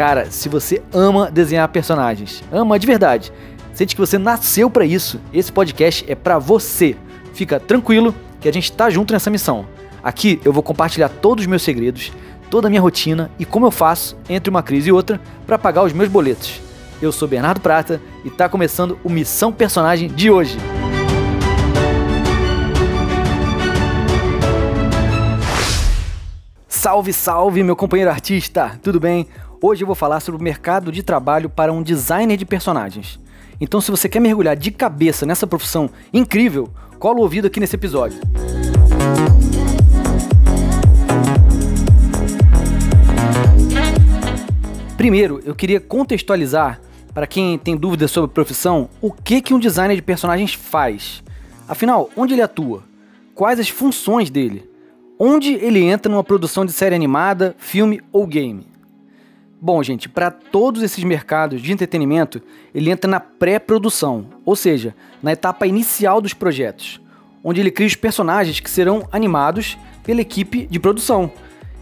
Cara, 0.00 0.30
se 0.30 0.48
você 0.48 0.80
ama 0.94 1.30
desenhar 1.30 1.68
personagens, 1.68 2.42
ama 2.50 2.78
de 2.78 2.86
verdade, 2.86 3.30
sente 3.74 3.94
que 3.94 4.00
você 4.00 4.16
nasceu 4.16 4.70
para 4.70 4.86
isso, 4.86 5.20
esse 5.30 5.52
podcast 5.52 6.10
é 6.10 6.14
para 6.14 6.38
você. 6.38 6.96
Fica 7.34 7.60
tranquilo 7.60 8.14
que 8.40 8.48
a 8.48 8.52
gente 8.52 8.72
tá 8.72 8.88
junto 8.88 9.12
nessa 9.12 9.28
missão. 9.28 9.66
Aqui 10.02 10.40
eu 10.42 10.54
vou 10.54 10.62
compartilhar 10.62 11.10
todos 11.10 11.44
os 11.44 11.46
meus 11.46 11.60
segredos, 11.60 12.12
toda 12.48 12.66
a 12.66 12.70
minha 12.70 12.80
rotina 12.80 13.30
e 13.38 13.44
como 13.44 13.66
eu 13.66 13.70
faço 13.70 14.16
entre 14.26 14.48
uma 14.48 14.62
crise 14.62 14.88
e 14.88 14.92
outra 14.92 15.20
para 15.46 15.58
pagar 15.58 15.82
os 15.82 15.92
meus 15.92 16.08
boletos. 16.08 16.62
Eu 17.02 17.12
sou 17.12 17.28
Bernardo 17.28 17.60
Prata 17.60 18.00
e 18.24 18.30
tá 18.30 18.48
começando 18.48 18.98
o 19.04 19.10
Missão 19.10 19.52
Personagem 19.52 20.08
de 20.08 20.30
hoje. 20.30 20.56
Salve, 26.66 27.12
salve, 27.12 27.62
meu 27.62 27.76
companheiro 27.76 28.10
artista! 28.10 28.80
Tudo 28.82 28.98
bem? 28.98 29.28
Hoje 29.62 29.82
eu 29.82 29.86
vou 29.86 29.94
falar 29.94 30.20
sobre 30.20 30.40
o 30.40 30.42
mercado 30.42 30.90
de 30.90 31.02
trabalho 31.02 31.50
para 31.50 31.70
um 31.70 31.82
designer 31.82 32.38
de 32.38 32.46
personagens. 32.46 33.20
Então, 33.60 33.78
se 33.78 33.90
você 33.90 34.08
quer 34.08 34.18
mergulhar 34.18 34.56
de 34.56 34.70
cabeça 34.70 35.26
nessa 35.26 35.46
profissão 35.46 35.90
incrível, 36.14 36.70
cola 36.98 37.18
o 37.18 37.22
ouvido 37.22 37.46
aqui 37.46 37.60
nesse 37.60 37.76
episódio. 37.76 38.18
Primeiro, 44.96 45.42
eu 45.44 45.54
queria 45.54 45.78
contextualizar 45.78 46.80
para 47.12 47.26
quem 47.26 47.58
tem 47.58 47.76
dúvidas 47.76 48.10
sobre 48.10 48.30
a 48.30 48.34
profissão, 48.34 48.88
o 48.98 49.12
que 49.12 49.42
que 49.42 49.52
um 49.52 49.58
designer 49.58 49.94
de 49.94 50.02
personagens 50.02 50.54
faz? 50.54 51.22
Afinal, 51.68 52.08
onde 52.16 52.32
ele 52.32 52.40
atua? 52.40 52.82
Quais 53.34 53.60
as 53.60 53.68
funções 53.68 54.30
dele? 54.30 54.70
Onde 55.18 55.52
ele 55.52 55.84
entra 55.84 56.10
numa 56.10 56.24
produção 56.24 56.64
de 56.64 56.72
série 56.72 56.94
animada, 56.94 57.54
filme 57.58 58.00
ou 58.10 58.26
game? 58.26 58.69
Bom, 59.62 59.82
gente, 59.82 60.08
para 60.08 60.30
todos 60.30 60.82
esses 60.82 61.04
mercados 61.04 61.60
de 61.60 61.70
entretenimento, 61.70 62.40
ele 62.74 62.90
entra 62.90 63.10
na 63.10 63.20
pré-produção, 63.20 64.24
ou 64.42 64.56
seja, 64.56 64.94
na 65.22 65.32
etapa 65.32 65.66
inicial 65.66 66.18
dos 66.18 66.32
projetos, 66.32 66.98
onde 67.44 67.60
ele 67.60 67.70
cria 67.70 67.86
os 67.86 67.94
personagens 67.94 68.58
que 68.58 68.70
serão 68.70 69.06
animados 69.12 69.76
pela 70.02 70.22
equipe 70.22 70.66
de 70.66 70.80
produção. 70.80 71.30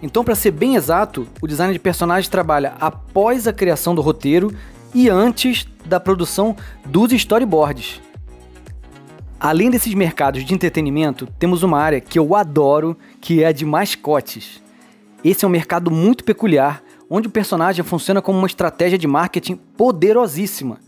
Então, 0.02 0.24
para 0.24 0.34
ser 0.34 0.50
bem 0.50 0.74
exato, 0.74 1.28
o 1.40 1.46
design 1.46 1.72
de 1.72 1.78
personagens 1.78 2.28
trabalha 2.28 2.74
após 2.80 3.46
a 3.46 3.52
criação 3.52 3.94
do 3.94 4.02
roteiro 4.02 4.52
e 4.92 5.08
antes 5.08 5.64
da 5.86 6.00
produção 6.00 6.56
dos 6.84 7.12
storyboards. 7.12 8.00
Além 9.38 9.70
desses 9.70 9.94
mercados 9.94 10.44
de 10.44 10.52
entretenimento, 10.52 11.28
temos 11.38 11.62
uma 11.62 11.78
área 11.78 12.00
que 12.00 12.18
eu 12.18 12.34
adoro, 12.34 12.98
que 13.20 13.44
é 13.44 13.46
a 13.46 13.52
de 13.52 13.64
mascotes. 13.64 14.60
Esse 15.22 15.44
é 15.44 15.48
um 15.48 15.50
mercado 15.50 15.92
muito 15.92 16.24
peculiar 16.24 16.82
onde 17.10 17.28
o 17.28 17.30
personagem 17.30 17.84
funciona 17.84 18.20
como 18.20 18.38
uma 18.38 18.46
estratégia 18.46 18.98
de 18.98 19.06
marketing 19.06 19.56
poderosíssima. 19.56 20.78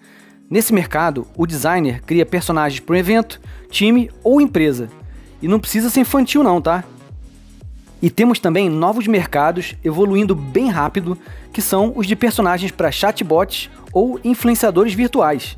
Nesse 0.48 0.74
mercado, 0.74 1.26
o 1.36 1.46
designer 1.46 2.02
cria 2.02 2.26
personagens 2.26 2.80
para 2.80 2.94
um 2.94 2.98
evento, 2.98 3.40
time 3.70 4.10
ou 4.22 4.40
empresa. 4.40 4.88
E 5.40 5.48
não 5.48 5.60
precisa 5.60 5.88
ser 5.88 6.00
infantil 6.00 6.42
não, 6.42 6.60
tá? 6.60 6.84
E 8.02 8.10
temos 8.10 8.40
também 8.40 8.68
novos 8.68 9.06
mercados 9.06 9.74
evoluindo 9.84 10.34
bem 10.34 10.68
rápido, 10.68 11.16
que 11.52 11.62
são 11.62 11.92
os 11.94 12.06
de 12.06 12.16
personagens 12.16 12.72
para 12.72 12.90
chatbots 12.90 13.70
ou 13.92 14.18
influenciadores 14.24 14.94
virtuais. 14.94 15.56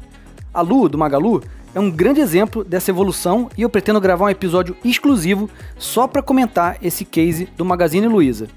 A 0.52 0.60
Lu, 0.60 0.88
do 0.88 0.98
Magalu, 0.98 1.42
é 1.74 1.80
um 1.80 1.90
grande 1.90 2.20
exemplo 2.20 2.62
dessa 2.62 2.90
evolução 2.90 3.48
e 3.56 3.62
eu 3.62 3.70
pretendo 3.70 4.00
gravar 4.00 4.26
um 4.26 4.30
episódio 4.30 4.76
exclusivo 4.84 5.48
só 5.78 6.06
para 6.06 6.22
comentar 6.22 6.76
esse 6.82 7.04
case 7.04 7.48
do 7.56 7.64
Magazine 7.64 8.06
Luiza. 8.06 8.48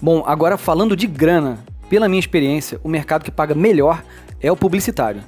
Bom, 0.00 0.22
agora 0.26 0.58
falando 0.58 0.94
de 0.94 1.06
grana, 1.06 1.58
pela 1.88 2.08
minha 2.08 2.20
experiência, 2.20 2.78
o 2.84 2.88
mercado 2.88 3.24
que 3.24 3.30
paga 3.30 3.54
melhor 3.54 4.02
é 4.40 4.52
o 4.52 4.56
publicitário. 4.56 5.22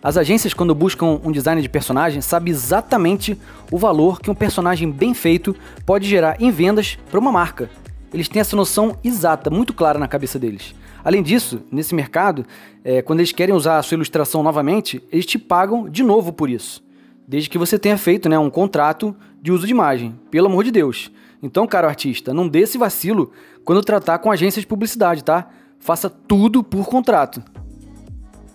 As 0.00 0.16
agências, 0.16 0.54
quando 0.54 0.74
buscam 0.74 1.18
um 1.24 1.32
design 1.32 1.60
de 1.60 1.68
personagem, 1.68 2.20
sabem 2.20 2.52
exatamente 2.52 3.36
o 3.72 3.78
valor 3.78 4.20
que 4.20 4.30
um 4.30 4.34
personagem 4.34 4.88
bem 4.88 5.14
feito 5.14 5.56
pode 5.84 6.06
gerar 6.06 6.40
em 6.40 6.50
vendas 6.50 6.96
para 7.10 7.18
uma 7.18 7.32
marca. 7.32 7.68
Eles 8.12 8.28
têm 8.28 8.38
essa 8.38 8.54
noção 8.54 8.96
exata, 9.02 9.50
muito 9.50 9.72
clara 9.72 9.98
na 9.98 10.06
cabeça 10.06 10.38
deles. 10.38 10.74
Além 11.02 11.22
disso, 11.22 11.62
nesse 11.72 11.94
mercado, 11.94 12.46
é, 12.84 13.02
quando 13.02 13.18
eles 13.18 13.32
querem 13.32 13.54
usar 13.54 13.78
a 13.78 13.82
sua 13.82 13.96
ilustração 13.96 14.42
novamente, 14.42 15.02
eles 15.10 15.26
te 15.26 15.38
pagam 15.38 15.88
de 15.88 16.04
novo 16.04 16.32
por 16.32 16.48
isso. 16.48 16.84
Desde 17.26 17.50
que 17.50 17.58
você 17.58 17.78
tenha 17.78 17.98
feito 17.98 18.28
né, 18.28 18.38
um 18.38 18.50
contrato 18.50 19.16
de 19.44 19.52
uso 19.52 19.66
de 19.66 19.72
imagem, 19.72 20.18
pelo 20.30 20.46
amor 20.46 20.64
de 20.64 20.70
Deus. 20.70 21.12
Então, 21.42 21.66
caro 21.66 21.86
artista, 21.86 22.32
não 22.32 22.48
dê 22.48 22.60
esse 22.60 22.78
vacilo 22.78 23.30
quando 23.62 23.84
tratar 23.84 24.18
com 24.18 24.32
agências 24.32 24.62
de 24.62 24.66
publicidade, 24.66 25.22
tá? 25.22 25.50
Faça 25.78 26.08
tudo 26.08 26.64
por 26.64 26.86
contrato. 26.86 27.42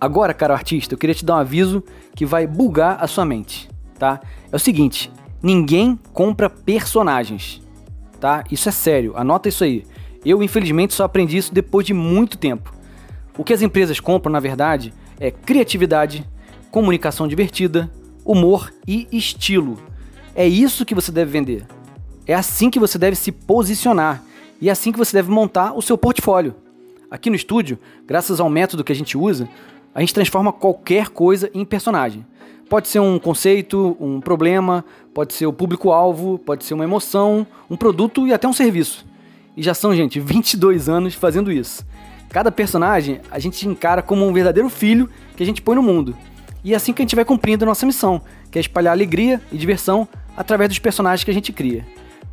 Agora, 0.01 0.33
caro 0.33 0.51
artista, 0.51 0.95
eu 0.95 0.97
queria 0.97 1.13
te 1.13 1.23
dar 1.23 1.35
um 1.35 1.41
aviso 1.41 1.83
que 2.15 2.25
vai 2.25 2.47
bugar 2.47 2.97
a 2.99 3.05
sua 3.05 3.23
mente, 3.23 3.69
tá? 3.99 4.19
É 4.51 4.55
o 4.55 4.57
seguinte, 4.57 5.11
ninguém 5.43 5.95
compra 6.11 6.49
personagens, 6.49 7.61
tá? 8.19 8.43
Isso 8.49 8.67
é 8.67 8.71
sério, 8.71 9.13
anota 9.15 9.47
isso 9.47 9.63
aí. 9.63 9.85
Eu, 10.25 10.41
infelizmente, 10.41 10.95
só 10.95 11.03
aprendi 11.03 11.37
isso 11.37 11.53
depois 11.53 11.85
de 11.85 11.93
muito 11.93 12.35
tempo. 12.35 12.73
O 13.37 13.43
que 13.43 13.53
as 13.53 13.61
empresas 13.61 13.99
compram, 13.99 14.31
na 14.31 14.39
verdade, 14.39 14.91
é 15.19 15.29
criatividade, 15.29 16.27
comunicação 16.71 17.27
divertida, 17.27 17.91
humor 18.25 18.73
e 18.87 19.07
estilo. 19.11 19.77
É 20.39 20.47
isso 20.47 20.85
que 20.85 20.95
você 20.95 21.11
deve 21.11 21.31
vender. 21.31 21.65
É 22.25 22.33
assim 22.33 22.69
que 22.69 22.79
você 22.79 22.97
deve 22.97 23.17
se 23.17 23.29
posicionar 23.29 24.23
e 24.61 24.69
é 24.69 24.71
assim 24.71 24.89
que 24.89 24.97
você 24.97 25.17
deve 25.17 25.29
montar 25.29 25.73
o 25.73 25.81
seu 25.81 25.97
portfólio. 25.97 26.55
Aqui 27.11 27.29
no 27.29 27.35
estúdio, 27.35 27.77
graças 28.07 28.39
ao 28.39 28.49
método 28.49 28.81
que 28.81 28.93
a 28.93 28.95
gente 28.95 29.17
usa, 29.17 29.49
a 29.93 29.99
gente 29.99 30.13
transforma 30.13 30.53
qualquer 30.53 31.09
coisa 31.09 31.51
em 31.53 31.65
personagem. 31.65 32.25
Pode 32.69 32.87
ser 32.87 33.01
um 33.01 33.19
conceito, 33.19 33.97
um 33.99 34.21
problema, 34.21 34.85
pode 35.13 35.33
ser 35.33 35.45
o 35.45 35.51
público-alvo, 35.51 36.39
pode 36.39 36.63
ser 36.63 36.73
uma 36.73 36.85
emoção, 36.85 37.45
um 37.69 37.75
produto 37.75 38.25
e 38.25 38.31
até 38.31 38.47
um 38.47 38.53
serviço. 38.53 39.05
E 39.57 39.61
já 39.61 39.73
são, 39.73 39.93
gente, 39.93 40.21
22 40.23 40.87
anos 40.87 41.15
fazendo 41.15 41.51
isso. 41.51 41.85
Cada 42.29 42.49
personagem 42.49 43.19
a 43.29 43.39
gente 43.39 43.67
encara 43.67 44.01
como 44.01 44.25
um 44.25 44.31
verdadeiro 44.31 44.69
filho 44.69 45.09
que 45.35 45.43
a 45.43 45.45
gente 45.45 45.61
põe 45.61 45.75
no 45.75 45.83
mundo. 45.83 46.15
E 46.63 46.73
é 46.73 46.77
assim 46.77 46.93
que 46.93 47.01
a 47.01 47.03
gente 47.03 47.15
vai 47.15 47.25
cumprindo 47.25 47.65
a 47.65 47.67
nossa 47.67 47.85
missão, 47.85 48.21
que 48.49 48.57
é 48.57 48.61
espalhar 48.61 48.93
alegria 48.93 49.41
e 49.51 49.57
diversão 49.57 50.07
através 50.35 50.69
dos 50.69 50.79
personagens 50.79 51.23
que 51.23 51.31
a 51.31 51.33
gente 51.33 51.51
cria. 51.51 51.85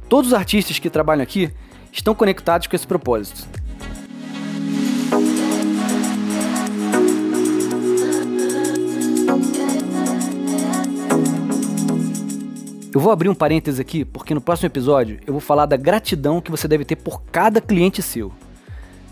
Todos 0.08 0.32
os 0.32 0.34
artistas 0.34 0.78
que 0.78 0.88
trabalham 0.88 1.22
aqui 1.22 1.50
estão 1.92 2.14
conectados 2.14 2.66
com 2.66 2.76
esse 2.76 2.86
propósito. 2.86 3.46
Eu 12.96 13.00
vou 13.00 13.12
abrir 13.12 13.28
um 13.28 13.34
parênteses 13.34 13.78
aqui 13.78 14.06
porque 14.06 14.32
no 14.32 14.40
próximo 14.40 14.68
episódio 14.68 15.18
eu 15.26 15.32
vou 15.34 15.40
falar 15.40 15.66
da 15.66 15.76
gratidão 15.76 16.40
que 16.40 16.50
você 16.50 16.66
deve 16.66 16.82
ter 16.82 16.96
por 16.96 17.20
cada 17.24 17.60
cliente 17.60 18.00
seu. 18.00 18.32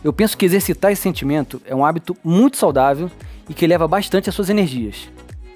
Eu 0.03 0.13
penso 0.13 0.39
que 0.39 0.47
exercitar 0.47 0.91
esse 0.91 1.03
sentimento 1.03 1.61
é 1.67 1.75
um 1.75 1.85
hábito 1.85 2.17
muito 2.25 2.57
saudável 2.57 3.11
e 3.47 3.53
que 3.53 3.65
eleva 3.65 3.87
bastante 3.87 4.29
as 4.29 4.35
suas 4.35 4.49
energias. 4.49 5.11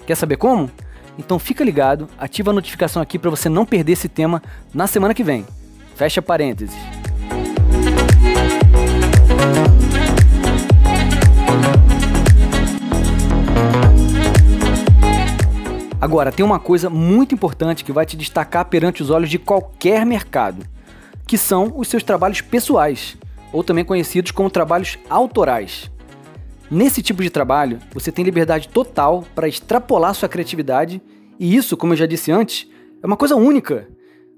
Quer 0.05 0.15
saber 0.15 0.37
como? 0.37 0.69
Então 1.19 1.37
fica 1.37 1.65
ligado, 1.65 2.07
ativa 2.17 2.51
a 2.51 2.53
notificação 2.53 3.01
aqui 3.01 3.19
para 3.19 3.29
você 3.29 3.49
não 3.49 3.65
perder 3.65 3.91
esse 3.91 4.07
tema 4.07 4.41
na 4.73 4.87
semana 4.87 5.13
que 5.13 5.21
vem. 5.21 5.45
Fecha 5.93 6.21
parênteses. 6.21 6.73
Agora, 15.99 16.31
tem 16.31 16.45
uma 16.45 16.57
coisa 16.57 16.89
muito 16.89 17.35
importante 17.35 17.83
que 17.83 17.91
vai 17.91 18.05
te 18.05 18.15
destacar 18.15 18.63
perante 18.65 19.03
os 19.03 19.09
olhos 19.09 19.29
de 19.29 19.37
qualquer 19.37 20.05
mercado, 20.05 20.65
que 21.27 21.37
são 21.37 21.73
os 21.75 21.89
seus 21.89 22.01
trabalhos 22.01 22.39
pessoais, 22.39 23.17
ou 23.51 23.61
também 23.61 23.83
conhecidos 23.83 24.31
como 24.31 24.49
trabalhos 24.49 24.97
autorais. 25.09 25.91
Nesse 26.71 27.01
tipo 27.01 27.23
de 27.23 27.31
trabalho, 27.31 27.79
você 27.91 28.11
tem 28.11 28.23
liberdade 28.23 28.69
total 28.69 29.25
para 29.33 29.47
extrapolar 29.47 30.13
sua 30.13 30.29
criatividade, 30.29 31.01
e 31.39 31.55
isso, 31.55 31.75
como 31.75 31.93
eu 31.93 31.97
já 31.97 32.05
disse 32.05 32.31
antes, 32.31 32.67
é 33.01 33.07
uma 33.07 33.17
coisa 33.17 33.35
única. 33.35 33.87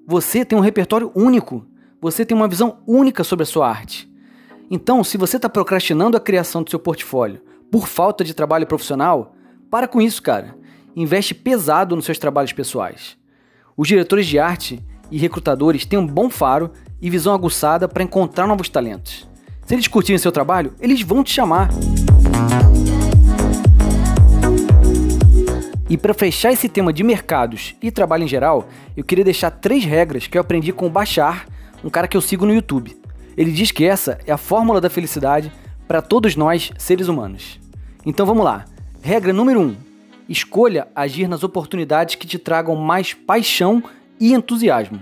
Você 0.07 0.45
tem 0.45 0.57
um 0.57 0.61
repertório 0.61 1.11
único, 1.13 1.65
você 2.01 2.23
tem 2.23 2.35
uma 2.35 2.47
visão 2.47 2.79
única 2.87 3.23
sobre 3.23 3.43
a 3.43 3.45
sua 3.45 3.67
arte. 3.67 4.09
Então, 4.69 5.03
se 5.03 5.17
você 5.17 5.35
está 5.35 5.49
procrastinando 5.49 6.15
a 6.15 6.21
criação 6.21 6.63
do 6.63 6.69
seu 6.69 6.79
portfólio 6.79 7.41
por 7.69 7.85
falta 7.85 8.23
de 8.23 8.33
trabalho 8.33 8.65
profissional, 8.65 9.35
para 9.69 9.87
com 9.87 10.01
isso, 10.01 10.21
cara. 10.21 10.55
Investe 10.95 11.33
pesado 11.33 11.95
nos 11.95 12.05
seus 12.05 12.17
trabalhos 12.17 12.53
pessoais. 12.53 13.17
Os 13.75 13.87
diretores 13.87 14.25
de 14.25 14.39
arte 14.39 14.81
e 15.09 15.17
recrutadores 15.17 15.85
têm 15.85 15.99
um 15.99 16.07
bom 16.07 16.29
faro 16.29 16.71
e 17.01 17.09
visão 17.09 17.33
aguçada 17.33 17.87
para 17.87 18.03
encontrar 18.03 18.47
novos 18.47 18.69
talentos. 18.69 19.29
Se 19.65 19.75
eles 19.75 19.87
curtirem 19.87 20.17
seu 20.17 20.31
trabalho, 20.31 20.73
eles 20.79 21.01
vão 21.01 21.23
te 21.23 21.31
chamar. 21.31 21.69
E 25.91 25.97
para 25.97 26.13
fechar 26.13 26.53
esse 26.53 26.69
tema 26.69 26.93
de 26.93 27.03
mercados 27.03 27.75
e 27.81 27.91
trabalho 27.91 28.23
em 28.23 28.27
geral, 28.27 28.69
eu 28.95 29.03
queria 29.03 29.25
deixar 29.25 29.51
três 29.51 29.83
regras 29.83 30.25
que 30.25 30.37
eu 30.37 30.41
aprendi 30.41 30.71
com 30.71 30.87
o 30.87 30.89
Bachar, 30.89 31.45
um 31.83 31.89
cara 31.89 32.07
que 32.07 32.15
eu 32.15 32.21
sigo 32.21 32.45
no 32.45 32.53
YouTube. 32.53 32.97
Ele 33.35 33.51
diz 33.51 33.71
que 33.71 33.83
essa 33.83 34.17
é 34.25 34.31
a 34.31 34.37
fórmula 34.37 34.79
da 34.79 34.89
felicidade 34.89 35.51
para 35.89 36.01
todos 36.01 36.37
nós, 36.37 36.71
seres 36.77 37.09
humanos. 37.09 37.59
Então 38.05 38.25
vamos 38.25 38.45
lá. 38.45 38.63
Regra 39.01 39.33
número 39.33 39.59
1. 39.59 39.63
Um, 39.63 39.75
escolha 40.29 40.87
agir 40.95 41.27
nas 41.27 41.43
oportunidades 41.43 42.15
que 42.15 42.25
te 42.25 42.39
tragam 42.39 42.73
mais 42.77 43.13
paixão 43.13 43.83
e 44.17 44.33
entusiasmo. 44.33 45.01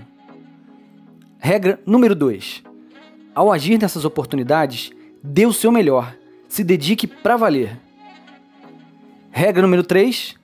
Regra 1.38 1.78
número 1.86 2.16
2. 2.16 2.64
Ao 3.32 3.52
agir 3.52 3.78
nessas 3.78 4.04
oportunidades, 4.04 4.90
dê 5.22 5.46
o 5.46 5.52
seu 5.52 5.70
melhor, 5.70 6.16
se 6.50 6.64
dedique 6.64 7.06
para 7.06 7.36
valer. 7.36 7.78
Regra 9.30 9.62
número 9.62 9.84
3. 9.84 10.34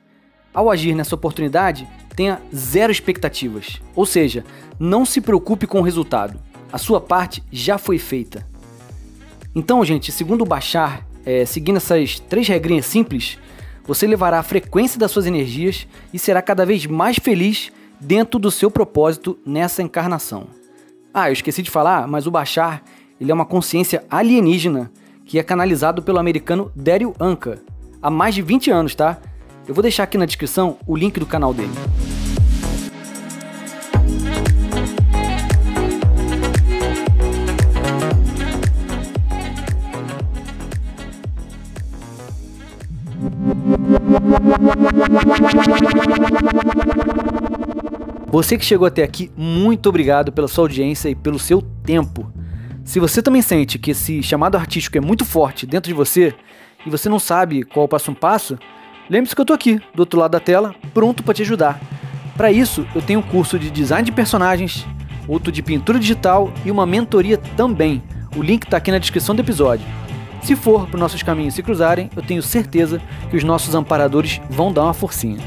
Ao 0.54 0.70
agir 0.70 0.94
nessa 0.94 1.16
oportunidade, 1.16 1.86
tenha 2.14 2.40
zero 2.54 2.92
expectativas, 2.92 3.82
ou 3.94 4.06
seja, 4.06 4.44
não 4.78 5.04
se 5.04 5.20
preocupe 5.20 5.66
com 5.66 5.80
o 5.80 5.82
resultado. 5.82 6.40
A 6.72 6.78
sua 6.78 7.00
parte 7.00 7.42
já 7.50 7.76
foi 7.76 7.98
feita. 7.98 8.46
Então, 9.54 9.84
gente, 9.84 10.12
segundo 10.12 10.42
o 10.42 10.46
Bachar, 10.46 11.04
é, 11.26 11.44
seguindo 11.44 11.76
essas 11.76 12.20
três 12.20 12.46
regrinhas 12.46 12.86
simples, 12.86 13.36
você 13.84 14.06
levará 14.06 14.38
a 14.38 14.44
frequência 14.44 15.00
das 15.00 15.10
suas 15.10 15.26
energias 15.26 15.88
e 16.12 16.18
será 16.18 16.40
cada 16.40 16.64
vez 16.64 16.86
mais 16.86 17.18
feliz 17.18 17.72
dentro 18.00 18.38
do 18.38 18.50
seu 18.50 18.70
propósito 18.70 19.38
nessa 19.44 19.82
encarnação. 19.82 20.46
Ah, 21.12 21.28
eu 21.28 21.32
esqueci 21.32 21.62
de 21.62 21.70
falar, 21.70 22.06
mas 22.06 22.26
o 22.28 22.30
Bachar 22.30 22.82
ele 23.20 23.30
é 23.30 23.34
uma 23.34 23.46
consciência 23.46 24.04
alienígena 24.08 24.90
que 25.26 25.40
é 25.40 25.43
canalizado 25.43 26.02
pelo 26.02 26.20
americano 26.20 26.70
Daryl 26.75 27.12
Anka 27.20 27.58
há 28.00 28.08
mais 28.08 28.34
de 28.34 28.43
20 28.43 28.70
anos, 28.70 28.94
tá? 28.94 29.19
Eu 29.67 29.75
vou 29.75 29.82
deixar 29.82 30.05
aqui 30.05 30.17
na 30.17 30.25
descrição 30.25 30.78
o 30.87 30.96
link 30.96 31.19
do 31.19 31.26
canal 31.26 31.52
dele. 31.52 31.73
Você 48.31 48.56
que 48.56 48.64
chegou 48.64 48.87
até 48.87 49.02
aqui, 49.02 49.32
muito 49.37 49.88
obrigado 49.88 50.31
pela 50.31 50.46
sua 50.46 50.64
audiência 50.64 51.08
e 51.08 51.17
pelo 51.17 51.38
seu 51.38 51.61
tempo. 51.61 52.35
Se 52.86 53.00
você 53.00 53.20
também 53.20 53.42
sente 53.42 53.80
que 53.80 53.90
esse 53.90 54.22
chamado 54.22 54.56
artístico 54.56 54.96
é 54.96 55.00
muito 55.00 55.24
forte 55.24 55.66
dentro 55.66 55.88
de 55.88 55.94
você 55.94 56.32
e 56.86 56.88
você 56.88 57.08
não 57.08 57.18
sabe 57.18 57.64
qual 57.64 57.84
o 57.84 57.88
passo 57.88 58.12
a 58.12 58.14
passo, 58.14 58.56
lembre-se 59.10 59.34
que 59.34 59.40
eu 59.40 59.42
estou 59.42 59.54
aqui, 59.54 59.80
do 59.92 60.00
outro 60.00 60.20
lado 60.20 60.30
da 60.30 60.40
tela, 60.40 60.72
pronto 60.94 61.24
para 61.24 61.34
te 61.34 61.42
ajudar. 61.42 61.80
Para 62.36 62.52
isso, 62.52 62.86
eu 62.94 63.02
tenho 63.02 63.18
um 63.18 63.22
curso 63.24 63.58
de 63.58 63.70
design 63.70 64.06
de 64.06 64.12
personagens, 64.12 64.86
outro 65.26 65.50
de 65.50 65.64
pintura 65.64 65.98
digital 65.98 66.52
e 66.64 66.70
uma 66.70 66.86
mentoria 66.86 67.36
também. 67.56 68.00
O 68.36 68.42
link 68.42 68.62
está 68.62 68.76
aqui 68.76 68.92
na 68.92 68.98
descrição 68.98 69.34
do 69.34 69.42
episódio. 69.42 69.84
Se 70.40 70.54
for 70.54 70.86
para 70.86 71.00
nossos 71.00 71.24
caminhos 71.24 71.54
se 71.54 71.64
cruzarem, 71.64 72.08
eu 72.14 72.22
tenho 72.22 72.40
certeza 72.40 73.02
que 73.28 73.36
os 73.36 73.42
nossos 73.42 73.74
amparadores 73.74 74.40
vão 74.48 74.72
dar 74.72 74.84
uma 74.84 74.94
forcinha. 74.94 75.40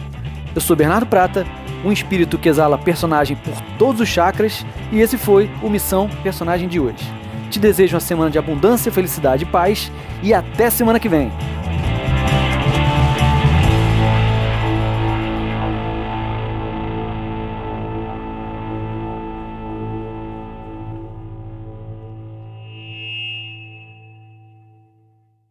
Eu 0.54 0.60
sou 0.60 0.76
Bernardo 0.76 1.08
Prata, 1.08 1.48
um 1.86 1.92
espírito 1.92 2.38
que 2.38 2.50
exala 2.50 2.78
personagem 2.78 3.38
por 3.38 3.56
todos 3.78 4.02
os 4.02 4.10
chakras, 4.10 4.66
e 4.92 5.00
esse 5.00 5.18
foi 5.18 5.50
o 5.64 5.70
Missão 5.70 6.10
Personagem 6.22 6.68
de 6.68 6.82
hoje. 6.82 7.19
Te 7.50 7.60
desejo 7.60 7.96
uma 7.96 8.00
semana 8.00 8.30
de 8.30 8.38
abundância, 8.38 8.92
felicidade 8.92 9.44
e 9.44 9.48
paz, 9.48 9.92
e 10.22 10.34
até 10.34 10.70
semana 10.70 11.00
que 11.00 11.10
vem! 11.10 11.32